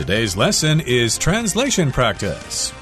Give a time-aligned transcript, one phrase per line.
[0.00, 2.72] Today's lesson is translation practice.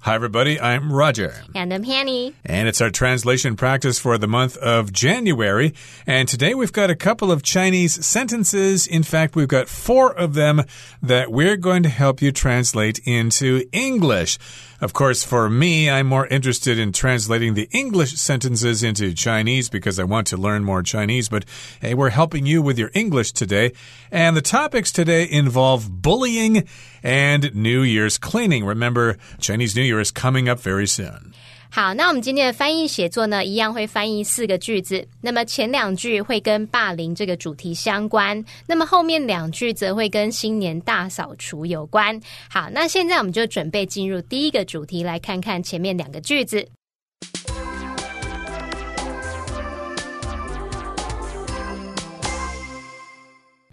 [0.00, 0.58] Hi, everybody.
[0.58, 1.34] I'm Roger.
[1.54, 2.34] And I'm Hanny.
[2.42, 5.74] And it's our translation practice for the month of January.
[6.06, 8.86] And today we've got a couple of Chinese sentences.
[8.86, 10.62] In fact, we've got four of them
[11.02, 14.38] that we're going to help you translate into English.
[14.80, 19.98] Of course, for me, I'm more interested in translating the English sentences into Chinese because
[19.98, 21.28] I want to learn more Chinese.
[21.28, 21.46] But
[21.80, 23.72] hey, we're helping you with your English today.
[24.12, 26.68] And the topics today involve bullying
[27.02, 28.64] and New Year's cleaning.
[28.64, 31.34] Remember, Chinese New Year is coming up very soon.
[31.70, 35.06] 好，那我们今天的翻译写作呢，一样会翻译四个句子。
[35.20, 42.18] 那么前两句会跟霸凌这个主题相关，那么后面两句则会跟新年大扫除有关。
[42.50, 46.66] 好，那现在我们就准备进入第一个主题，来看看前面两个句子。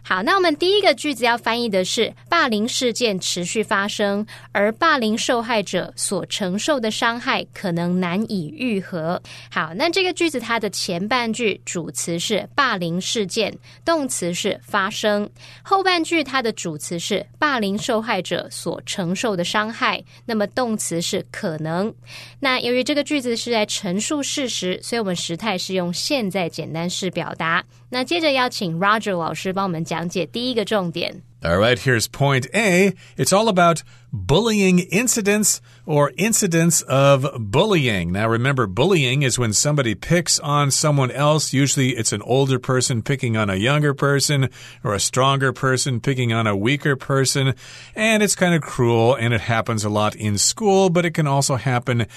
[0.07, 9.19] 好，那我们第一个句子要翻译的是霸凌事件持续发生，而霸凌受害者所承受的伤害可能难以愈合。
[9.49, 13.51] 好，那这个句子它的前半句主词是霸凌事件，
[13.83, 15.27] 动词是发生；
[15.63, 21.91] 后半句它的主词是霸凌受害者所承受的伤害，那么动词是可能。
[22.39, 27.63] 那由于这个句子是在陈述事实，所以我们时态是用现在简单式表达。
[27.88, 31.22] 那接着邀请 Roger 老师帮我们讲解第一个重点。
[31.42, 32.94] All right, here's point A.
[33.16, 33.82] It's all about
[34.12, 38.11] bullying incidents or incidents of bullying.
[38.11, 41.53] Now, remember, bullying is when somebody picks on someone else.
[41.53, 44.49] Usually, it's an older person picking on a younger person
[44.83, 47.53] or a stronger person picking on a weaker person.
[47.95, 51.27] And it's kind of cruel and it happens a lot in school, but it can
[51.27, 52.07] also happen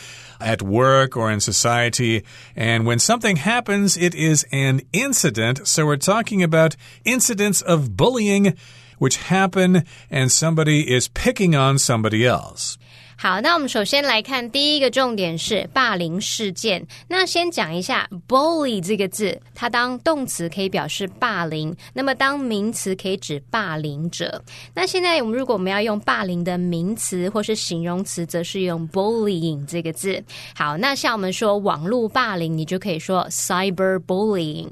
[0.41, 2.25] at work or in society.
[2.57, 5.69] And when something happens, it is an incident.
[5.69, 8.57] So, we're talking about incidents of bullying
[8.99, 12.77] which happen and somebody is picking on somebody else.
[13.21, 16.87] 好，那我们首先来看第一个重点是霸凌事件。
[17.09, 24.41] 那先讲一下 bully 这个字，它当动词可以表示霸凌，那么当名词可以指霸凌者。
[24.73, 30.23] 那现在我们如果我们要用霸凌的名词或是形容词，则是用 bullying 这个字。
[30.55, 34.69] 好，那像我们说网络霸凌，你就可以说 cyber bullying。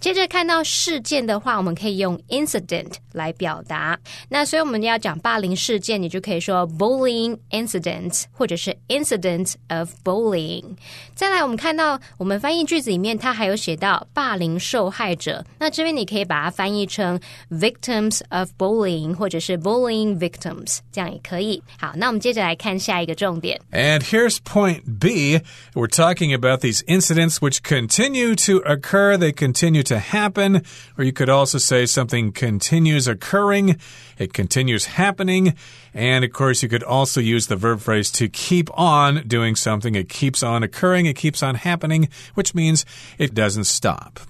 [0.00, 3.98] 接着看到事件的话，我们可以用 incident 来表达。
[4.30, 7.89] 那所以我们要讲霸凌事件，你就可以说 bullying incident。
[8.31, 10.75] 或者是 incident of bullying。
[11.13, 15.45] 再来，我们看到我们翻译句子里面，它还有写到霸凌受害者。
[15.59, 17.19] 那这边你可以把它翻译成
[17.49, 21.61] victims of bullying，或者是 bullying victims，这样也可以。
[21.79, 23.59] 好，那我们接着来看下一个重点。
[23.71, 25.41] And here's point B.
[25.73, 29.17] We're talking about these incidents which continue to occur.
[29.17, 30.63] They continue to happen,
[30.97, 33.77] or you could also say something continues occurring.
[34.17, 35.53] It continues happening.
[35.92, 39.94] And of course, you could also use the verb phrase to keep on doing something.
[39.94, 42.84] It keeps on occurring, it keeps on happening, which means
[43.18, 44.20] it doesn't stop.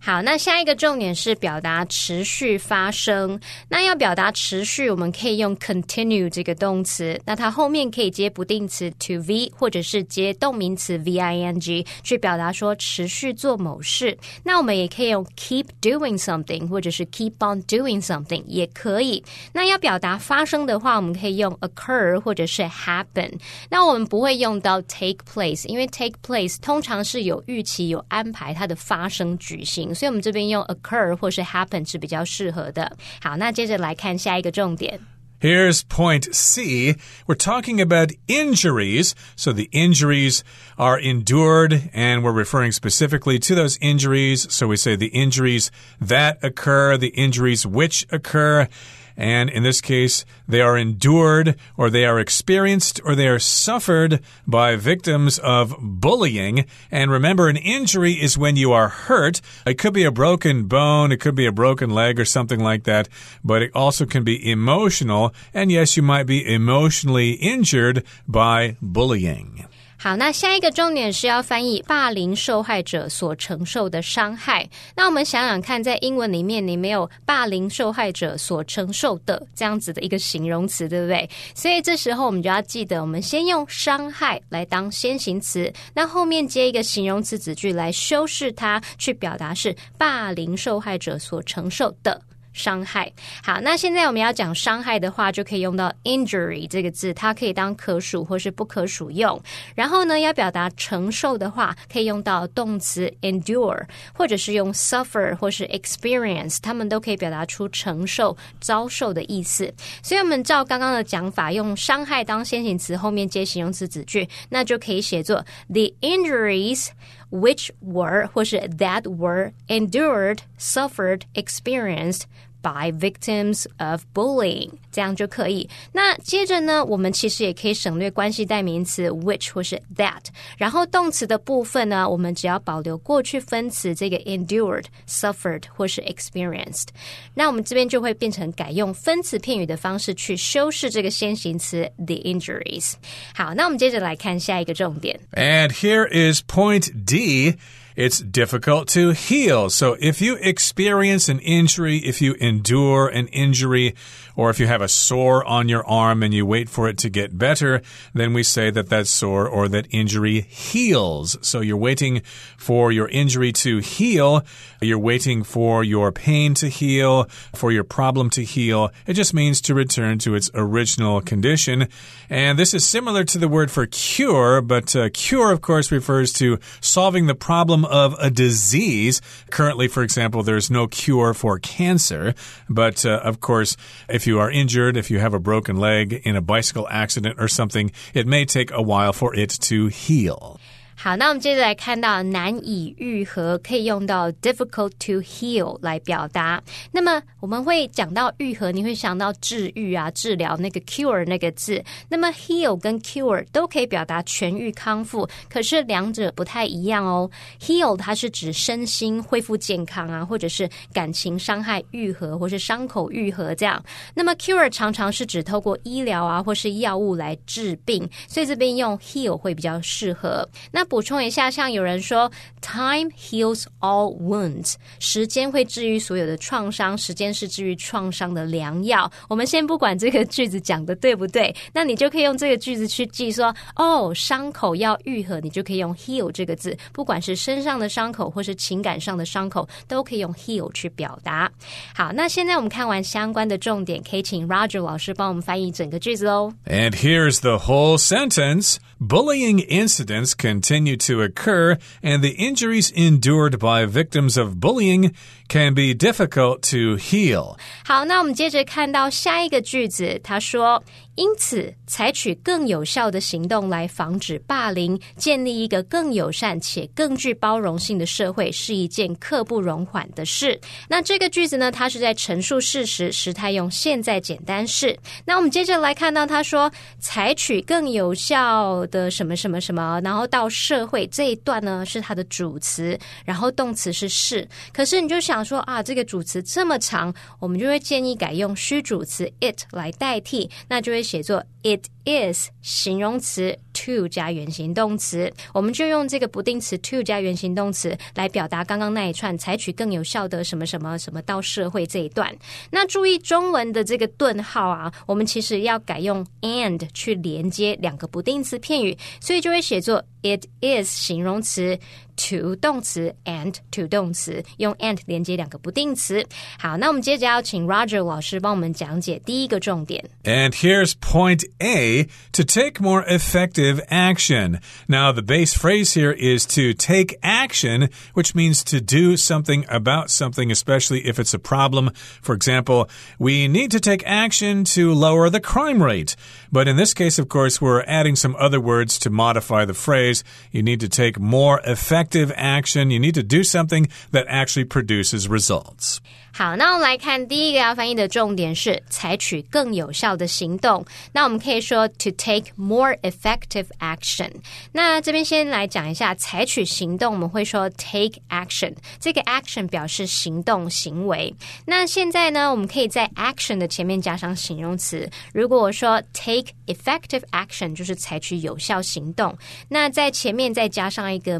[0.00, 3.38] 好，那下一个重点是表达持续发生。
[3.68, 7.20] 那要表达持续，我们可以用 continue 这个动词。
[7.26, 14.16] 那它后面可以接不定词 to v，或者是接动名词 v i n g 去表达说持续做某事。
[14.44, 19.22] 那我们也可以用 keep doing something，或者是 keep on doing something 也可以。
[19.52, 23.32] 那要表达发生的话，我们可以用 occur 或者是 happen。
[23.68, 29.87] 那我们不会用到 take place，因为 take place 通常是有预期、有安排它的发生举行。
[29.87, 32.97] 所以我们这边用 occur 或是 happen 是比较适合的。
[33.21, 34.99] 好，那接着来看下一个重点。
[35.39, 36.95] Here's point C.
[37.27, 39.13] We're talking about injuries.
[39.35, 40.41] So the injuries
[40.77, 44.47] are endured, and we're referring specifically to those injuries.
[44.49, 45.67] So we say the injuries
[45.99, 48.69] that occur, the injuries which occur.
[49.18, 54.20] And in this case, they are endured or they are experienced or they are suffered
[54.46, 56.66] by victims of bullying.
[56.92, 59.40] And remember, an injury is when you are hurt.
[59.66, 62.84] It could be a broken bone, it could be a broken leg or something like
[62.84, 63.08] that,
[63.42, 65.34] but it also can be emotional.
[65.52, 69.66] And yes, you might be emotionally injured by bullying.
[70.00, 74.68] 好，那下一个重点是要翻译霸凌受害者所承受的伤害。
[74.94, 81.28] 那我们想想看，在英文里面，你没有霸凌受害者所承受的这样子的一个形容词，对不对？
[81.52, 92.22] 所以这时候我们就要记得，我们先用伤害来当先行词，那后面接一个形容词子句来修饰它，去表达是霸凌受害者所承受的。
[92.58, 93.10] 伤害。
[93.42, 99.40] 好，那现在我们要讲伤害的话，就可以用到 injury 这个字，它可以当可数或是不可数用。
[99.74, 103.82] 然后呢，要表达承受的话，可以用到动词 endure，
[104.12, 109.72] 或者是用 suffer 或是 experience，它们都可以表达出承受、遭受的意思。
[110.02, 116.88] 所以，我们照刚刚的讲法，用伤害当先行词，后面接形容词子句，那就可以写作 the injuries。
[117.30, 122.22] which were 或是 that were endured, suffered, experienced
[122.67, 125.69] by victims of bullying，这样就可以。
[125.91, 130.23] 那接着呢，我们其实也可以省略关系代名词 which 或是 that，
[130.57, 136.87] 然后动词的部分呢，我们只要保留过去分词这个 endured、suffered 或是 experienced。
[137.33, 142.93] 那我们这边就会变成改用分词片语的方式去修饰这个先行词 the injuries。
[143.35, 145.19] 好，那我们接着来看下一个重点。
[145.33, 147.57] And here is point D.
[147.98, 149.68] it's difficult to heal.
[149.70, 153.96] So if you experience an injury, if you endure an injury,
[154.38, 157.10] or if you have a sore on your arm and you wait for it to
[157.10, 157.82] get better,
[158.14, 161.36] then we say that that sore or that injury heals.
[161.42, 162.22] So you're waiting
[162.56, 164.44] for your injury to heal.
[164.80, 168.92] You're waiting for your pain to heal, for your problem to heal.
[169.08, 171.88] It just means to return to its original condition.
[172.30, 176.32] And this is similar to the word for cure, but uh, cure, of course, refers
[176.34, 179.20] to solving the problem of a disease.
[179.50, 182.34] Currently, for example, there's no cure for cancer.
[182.68, 183.76] But uh, of course,
[184.08, 187.48] if you are injured, if you have a broken leg in a bicycle accident or
[187.48, 190.60] something, it may take a while for it to heal.
[191.00, 196.60] 好，那我们接着来看到难以愈合，可以用到 difficult to heal 来表达。
[196.90, 201.80] 那么我们会讲到愈合，你会想到治愈啊、治疗那个 cure 那个字。
[202.08, 207.30] 那么 heal 跟 cure 都可以表达痊愈、康复，可是两者不太一样哦。
[207.60, 213.80] heal 它是指身心恢复健康啊，或者是感情伤害愈合，或是伤口愈合这样。
[214.14, 220.46] 那么 cure 常常是指透过医疗啊，或是药物来治病，所以这边用 heal 会比较适合。
[220.72, 222.31] 那补充一下，像有人说，
[222.61, 229.11] Time heals all wounds，时间会治愈所有的创伤，时间是治愈创伤的良药。
[229.27, 241.51] 我们先不管这个句子讲的对不对，那你就可以用这个句子去记说，哦，伤口要愈合，你就可以用 heal 这个字，不管是身上的伤口或是情感上的伤口，都可以用 heal 去表达。
[241.95, 246.53] 好，那现在我们看完相关的重点，可以请 Roger 老师帮我们翻译整个句子喽。
[246.65, 248.77] And here's the whole sentence.
[248.99, 255.13] Bullying incidents continue continue to occur, and the injuries endured by victims of bullying
[255.47, 257.57] can be difficult to heal.
[257.83, 260.83] 好，那我们接着看到下一个句子，他说。
[261.15, 270.59] 因此，采取更有效的行动来防止霸凌，建立一个更友善且更具包容性的社会，是一件刻不容缓的事。
[270.87, 274.97] 那这个句子呢，它是在陈述事实，时态用现在简单式。
[275.23, 284.46] 那我们接着来看到，他说采取更有效的什么什么什么，然后到 社会这一段呢是它的主词，然后动词是是。
[284.72, 291.08] 可是你就想说啊，这个主词这么长，我们就会建议改用虚主词 it 来代替，那就会。
[291.08, 302.34] 写作 it is 形容词 to 加原形动词，我们就用这个不定词 to 加原形动词来表达刚刚那一串采取更有效的什么什么什么到社会这一段。
[302.70, 311.78] 那注意中文的这个顿号啊，我们其实要改用 and 去连接两个不定词片语，所以就会写作 it is 形容词。
[312.17, 316.23] to 动词 and to 动词，用 and 连接两个不定词。
[316.59, 320.03] 好，那我们接着要请 Roger 老师帮我们讲解第一个重点。
[320.23, 324.59] And here's point A to take more effective action.
[324.87, 330.09] Now, the base phrase here is to take action, which means to do something about
[330.09, 331.89] something, especially if it's a problem.
[332.21, 336.15] For example, we need to take action to lower the crime rate.
[336.51, 340.23] But in this case, of course, we're adding some other words to modify the phrase.
[340.51, 342.89] You need to take more effective effective action.
[342.89, 345.97] You need to do something that actually produces results.
[346.35, 350.83] 好，那我们来看第一个要翻译的重点是采取更有效的行动。
[351.11, 354.31] 那我们可以说 to take more effective action。
[354.71, 358.73] 那这边先来讲一下采取行动，我们会说 take action。
[358.99, 361.31] 这个 action 表示行动行为。
[361.67, 365.07] 那现在呢，我们可以在 action 的前面加上形容词。
[365.35, 369.37] 如果我说 take effective action，就是采取有效行动。
[369.69, 371.39] 那在前面再加上一个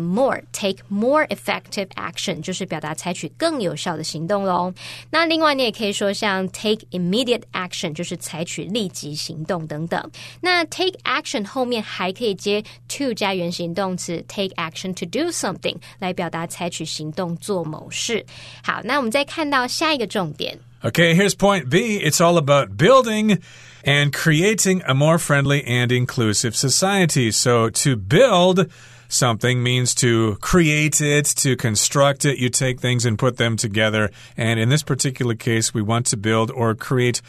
[0.57, 4.73] more，take more effective action，就是表达采取更有效的行动喽。
[5.09, 10.11] 那另外你也可以说像 take immediate action，就是采取立即行动等等。
[10.41, 18.25] 那 take action 后面还可以接 to 加原形动词 take action to do something 来表达采取行动做某事。
[18.63, 20.57] 好，那我们再看到下一个重点。
[20.81, 21.99] Okay, here's point B.
[21.99, 23.39] It's all about building
[23.85, 27.31] and creating a more friendly and inclusive society.
[27.31, 28.69] So to build
[29.08, 32.38] something means to create it, to construct it.
[32.38, 34.10] You take things and put them together.
[34.36, 37.20] And in this particular case, we want to build or create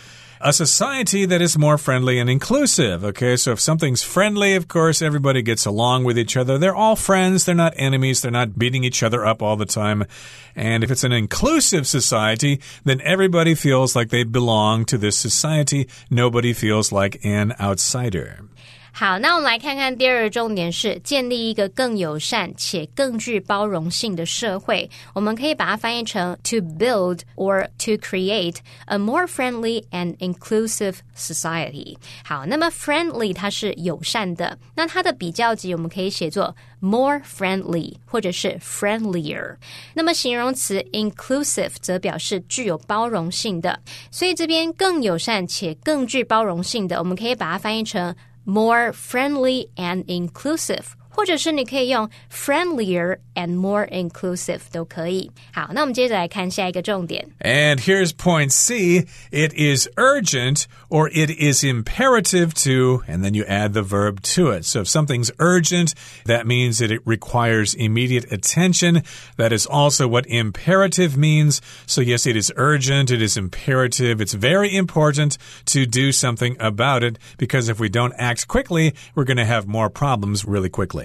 [0.42, 3.04] a society that is more friendly and inclusive.
[3.04, 6.58] Okay, so if something's friendly, of course, everybody gets along with each other.
[6.58, 10.06] They're all friends, they're not enemies, they're not beating each other up all the time.
[10.56, 15.90] And if it's an inclusive society, then everybody feels like they belong to this society.
[16.10, 18.40] Nobody feels like an outsider.
[18.92, 24.90] 好，那我们来看看第二个重点是建立一个更友善且更具包容性的社会。
[25.14, 31.96] 我们可以把它翻译成 to build or to create a more friendly and inclusive society。
[32.26, 39.56] 好，那么 friendly 它是友善的，那它的比较级我们可以写作 more friendly 或者是 friendlier。
[39.94, 43.80] 那么形容词 inclusive 则表示具有包容性的，
[44.12, 48.14] 所以这边更友善且更具包容性的，我们可以把它翻译成。
[48.50, 55.31] More friendly and inclusive 或者是你可以用 friendlier and more inclusive 都可以。
[55.53, 57.25] 好，那我们接着来看下一个重点。
[57.39, 59.07] And here's point C.
[59.31, 64.51] It is urgent or it is imperative to, and then you add the verb to
[64.51, 64.65] it.
[64.65, 65.93] So if something's urgent,
[66.27, 69.05] that means that it requires immediate attention.
[69.37, 71.61] That is also what imperative means.
[71.87, 74.21] So yes, it is urgent, it is imperative.
[74.21, 79.23] It's very important to do something about it because if we don't act quickly, we're
[79.23, 80.98] going to have more problems really quickly.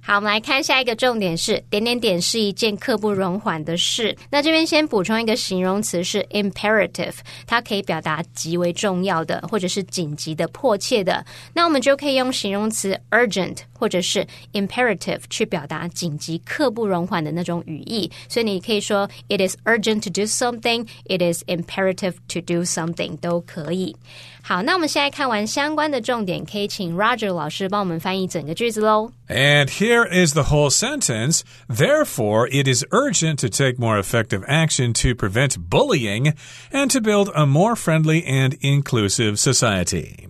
[0.00, 4.16] 好，我们来看下一个重点是点点点是一件刻不容缓的事。
[4.30, 7.14] 那这边先补充一个形容词是 imperative，
[7.46, 11.24] 它可以表达极为重要的，或者是紧急的、迫切的。
[11.54, 18.10] 那我们就可以用形容词 urgent 或者是 imperative 去表达紧急、刻不容缓的那种语义。
[18.28, 23.96] 所以你可以说 it is urgent to do something，it is imperative to do something 都可以。
[24.41, 29.11] 好，那我们现在看完相关的重点，可以请 Roger 老师帮我们翻译整个句子喽。
[29.27, 31.41] And here is the whole sentence.
[31.67, 36.33] Therefore, it is urgent to take more effective action to prevent bullying
[36.71, 40.29] and to build a more friendly and inclusive society.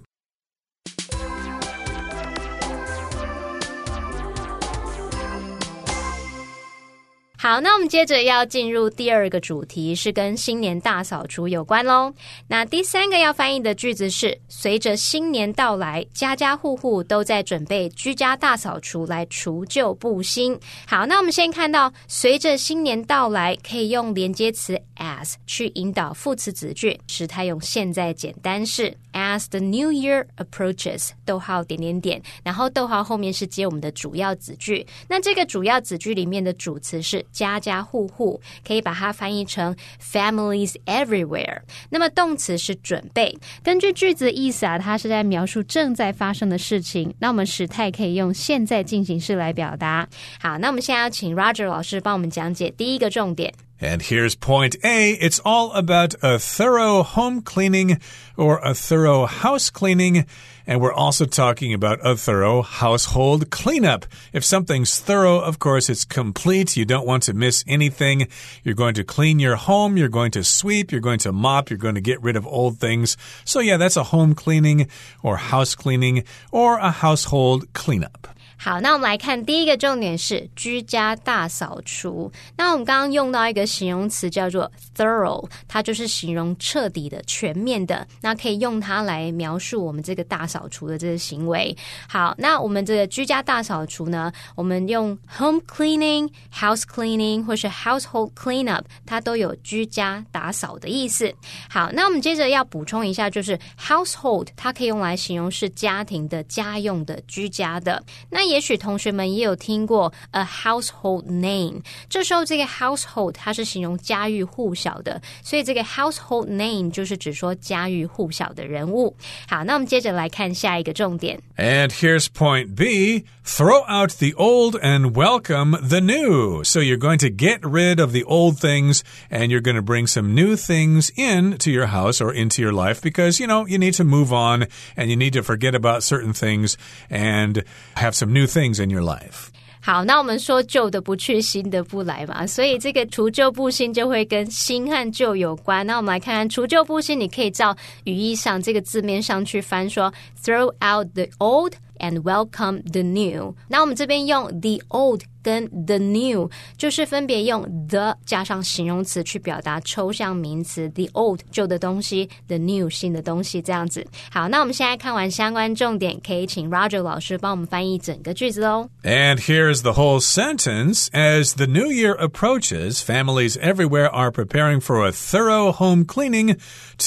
[7.42, 12.14] 好，那我们接着要进入第二个主题，是跟新年大扫除有关喽。
[12.46, 20.56] 那第三个要翻译的句子是：随着新年到来，家家户户都在准备居家大扫除来除旧布新。
[20.86, 28.96] 好，那我们先看到，随着新年到来，可以用连接词 as 去引导副词子句，使它用现在简单式。
[29.12, 34.86] As the new year approaches，逗号点点点，然后逗号后面是接我们的主要子句。
[35.06, 37.22] 那这个主要子句里面的主词是。
[37.31, 41.61] 家家户户可以把它翻译成 families everywhere。
[41.89, 43.37] 那么动词是准备。
[43.63, 47.13] 根据句子的意思啊，它是在描述正在发生的事情。
[47.19, 50.07] 那我们时态可以用现在进行式来表达。
[50.39, 53.53] 好，那我们现在要请 Roger 老师帮我们讲解第一个重点。
[53.79, 55.13] And here's point A.
[55.21, 57.99] It's all about a thorough home cleaning
[58.35, 60.25] or a thorough house cleaning.
[60.66, 64.06] And we're also talking about a thorough household cleanup.
[64.32, 66.76] If something's thorough, of course, it's complete.
[66.76, 68.28] You don't want to miss anything.
[68.62, 69.96] You're going to clean your home.
[69.96, 70.92] You're going to sweep.
[70.92, 71.70] You're going to mop.
[71.70, 73.16] You're going to get rid of old things.
[73.44, 74.88] So yeah, that's a home cleaning
[75.22, 78.28] or house cleaning or a household cleanup.
[78.64, 82.30] 好，那我们来看第一个重点是居家大扫除。
[82.56, 88.06] 那我们刚刚用到一个形容词叫做 thorough，它就是形容彻底的、全面的。
[88.20, 91.76] 那可以用它来描述我们这个大扫除的这个行为。
[92.08, 101.34] 好，那我们这个居家大扫除呢，我们用 home cleaning、house cleaning 或是 household cleanup，它都有居家打扫的意思。
[101.68, 108.00] 好，那我们接着要补充一下，就是 household 它可以用来形容是家庭的、家用的、居家的。
[108.30, 119.15] 那也许同学们也有听过 a household name，这时候这个 household 它是形容家喻户晓的，所以这个 household name 就是指说家喻户晓的人物。
[119.47, 121.39] 好，那我们接着来看下一个重点。
[121.57, 126.63] And here's point B: throw out the old and welcome the new.
[126.63, 130.07] So you're going to get rid of the old things and you're going to bring
[130.07, 133.95] some new things into your house or into your life because you know you need
[133.95, 136.77] to move on and you need to forget about certain things
[137.09, 137.63] and
[137.95, 139.48] have some new things in your life.
[139.84, 145.84] 好，那我们说旧的不去，新的不来嘛，所以这个除旧布新就会跟新和旧有关。
[145.84, 153.52] 那我们来看看除旧布新，你可以照语义上这个字面上去翻，说 throw out the old and welcome the new。
[153.66, 164.05] 那我们这边用 the old 跟 the new，就是分别用 the 加上形容词去表达抽象名词 the old 旧的东西，the new 新的东西这样子。
[164.31, 168.89] 好，那我们现在看完相关重点，可以请 Roger 老师帮我们翻译整个句子哦。
[169.03, 171.07] And here's the whole sentence.
[171.11, 176.57] As the new year approaches, families everywhere are preparing for a thorough home cleaning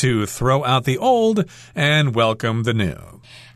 [0.00, 2.96] to throw out the old and welcome the new.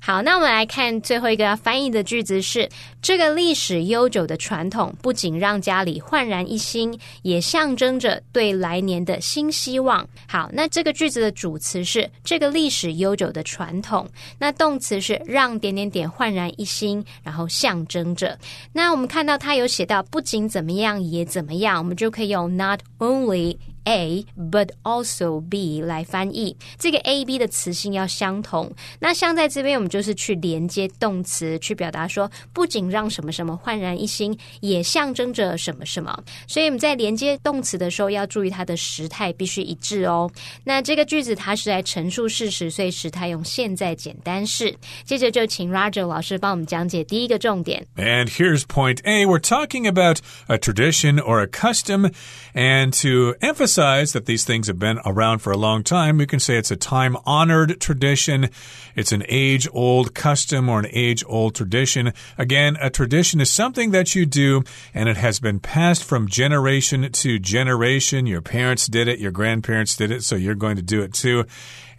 [0.01, 2.69] 好，那我们来看最后一个要翻译的句子是：
[3.01, 10.08] 这个历史悠久的传 统，不仅让家里焕然一新，也象征着对来年的新希望。
[10.28, 14.08] 好，那这个句子的主词是这个历史悠久的传统，
[14.38, 18.38] 那动词是让点点点焕然一新，然后象征着。
[18.72, 23.58] 那我们看到它有写到不仅怎么样，也怎么样，我们就可以用 not only。
[23.85, 28.73] A but also B 来翻译，这个 A B 的词性要相同。
[28.99, 36.19] 那像在这边，我们就是去连接动词，去表达说，不仅让什么什么焕然一新，也象征着什么什么。
[36.49, 40.31] 所以我们在连接动词的时候，要注意它的时态必须一致哦。
[40.65, 44.75] 那这个句子它是在陈述事实，所以时态用现在简单式。
[45.05, 47.87] 接着就请 Roger 老师帮我们讲解第一个重点。
[47.97, 49.27] And here's point A.
[49.27, 52.13] We're talking about a tradition or a custom,
[52.55, 56.26] and to emphasize emphasize that these things have been around for a long time, we
[56.26, 58.50] can say it's a time honored tradition.
[58.96, 62.12] It's an age old custom or an age old tradition.
[62.36, 67.12] Again, a tradition is something that you do and it has been passed from generation
[67.12, 68.26] to generation.
[68.26, 71.46] Your parents did it, your grandparents did it, so you're going to do it too.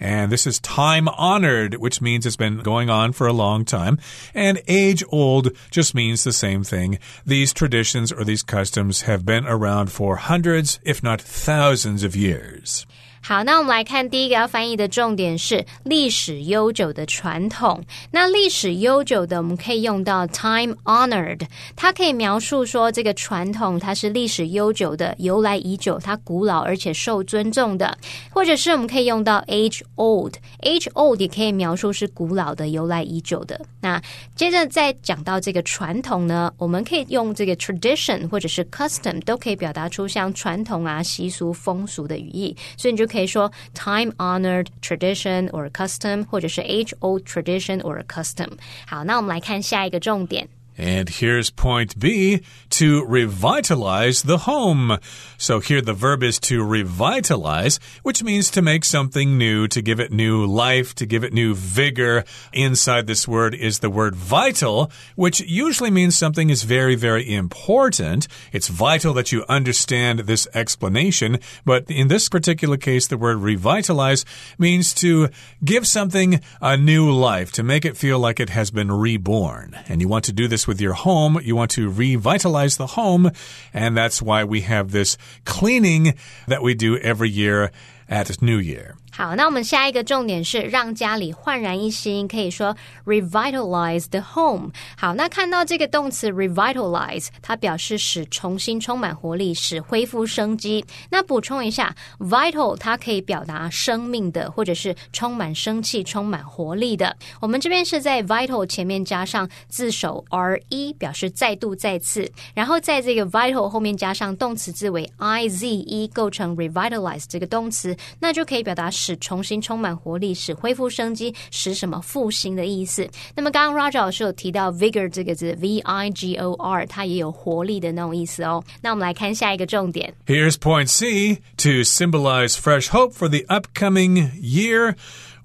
[0.00, 3.99] And this is time honored, which means it's been going on for a long time.
[4.35, 6.99] And age old just means the same thing.
[7.26, 12.87] These traditions or these customs have been around for hundreds, if not thousands of years.
[13.23, 17.85] 好，那我们来看第一个要翻译的重点是历史悠久的传统。
[18.11, 21.43] 那历史悠久的，我们可以用到 time honored，
[21.77, 27.97] 它可以描述说这个传统它是历史悠久的，由来已久，它古老而且受尊重的。
[28.31, 33.61] 或者是我们可以用到 age old，age old 也可以描述是古老的，由来已久的。
[33.83, 34.03] 那
[34.35, 42.57] 接着再讲到这个传统呢，我们可以用这个 tradition 或者是 custom，都可以表达出像传统啊、习俗、风俗的语义。
[42.77, 48.50] 所以你就可以说 time honored tradition or custom，或者是 age old tradition or custom。
[48.86, 50.50] 好，那我们来看下一个重点。
[50.77, 52.44] And here's point B
[52.80, 54.97] to revitalize the home.
[55.36, 60.00] So here the verb is to revitalize, which means to make something new, to give
[60.00, 62.25] it new life, to give it new vigor.
[62.54, 68.26] Inside this word is the word vital, which usually means something is very, very important.
[68.50, 71.38] It's vital that you understand this explanation.
[71.66, 74.25] But in this particular case, the word revitalize
[74.58, 75.28] means to
[75.62, 79.76] give something a new life, to make it feel like it has been reborn.
[79.86, 81.38] And you want to do this with your home.
[81.43, 83.30] You want to revitalize the home.
[83.73, 86.15] And that's why we have this cleaning
[86.47, 87.71] that we do every year
[88.09, 88.97] at New Year.
[89.13, 94.71] 好，那我们下一个重点是让家里焕然一新，可以说 revitalize the home。
[94.97, 100.85] 好，那看到这个动词 revitalize，它表示使重新充满活力，使恢复生机。
[101.11, 107.17] 那补充一下，vital 它可以表达生命的，或者是充满生气、充满活力的。
[107.41, 118.89] 我们这边是在 vital 前面加上字首 r e，表示再度、再次，然后在这个 vital 后面加上动词字尾 i z e，构成 revitalize 这个动词，那就可以表达。
[119.00, 123.08] 使重新充满活力，使恢复生机，使什么复兴的意思？
[123.34, 128.63] 那么刚刚 Roger 老师有提到 vigor 这个字，v i g o r，它也有活力的那种意思哦。
[128.82, 130.13] 那我们来看下一个重点。
[130.26, 134.97] Here's point C to symbolize fresh hope for the upcoming year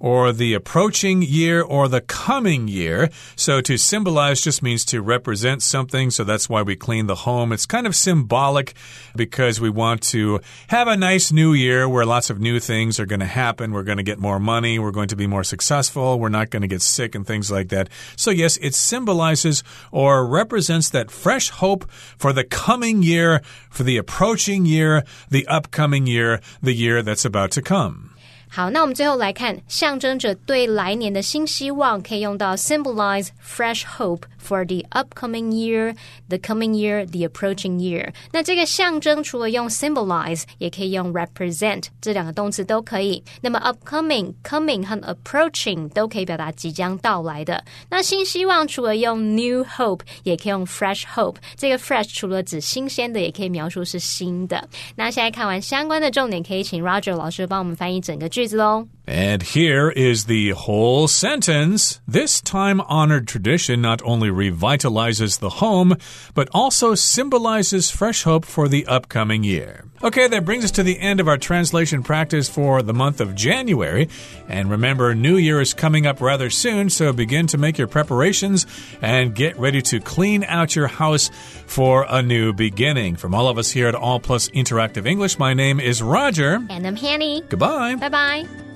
[0.05, 3.09] or the approaching year or the coming year.
[3.35, 6.11] So to symbolize just means to represent something.
[6.11, 7.51] So that's why we clean the home.
[7.51, 8.75] It's kind of symbolic
[9.15, 13.07] because we want to have a nice new year where lots of new things are
[13.07, 13.71] going to happen.
[13.71, 14.77] We're going to get more money.
[14.77, 16.19] We're going to be more successful.
[16.19, 17.89] We're not going to get sick and things like that.
[18.15, 23.41] So yes, it symbolizes or represents that fresh hope for the coming year,
[23.71, 28.14] for the approaching year, the upcoming year, the year that's about to come.
[28.55, 35.93] 好，那我们最后来看，象征着对来年的新希望，可以用到 symbolize fresh hope for the upcoming year,
[36.29, 38.13] the coming year, the approaching year。
[38.31, 43.21] 那这个象征除了用 symbolize，也可以用 represent，这两个动词都可以。
[43.41, 47.61] 那么 upcoming、coming 和 approaching 都可以表达即将到来的。
[47.89, 51.35] 那新希望除了用 new hope，也可以用 fresh hope。
[51.57, 54.65] 这个 fresh 除了指新鲜的，也可以描述是新的。
[54.95, 58.29] 那现在看完相关的重点，可以请 Roger 老师帮我们翻译整个。
[58.29, 58.86] 句 子喽。
[59.06, 62.00] And here is the whole sentence.
[62.06, 65.96] This time honored tradition not only revitalizes the home,
[66.32, 69.84] but also symbolizes fresh hope for the upcoming year.
[70.04, 73.34] Okay, that brings us to the end of our translation practice for the month of
[73.34, 74.08] January.
[74.48, 78.64] And remember, New Year is coming up rather soon, so begin to make your preparations
[79.02, 81.30] and get ready to clean out your house
[81.66, 83.16] for a new beginning.
[83.16, 86.60] From all of us here at All Plus Interactive English, my name is Roger.
[86.70, 87.96] And I'm Hanny， Goodbye.
[87.96, 88.74] 拜 Bye.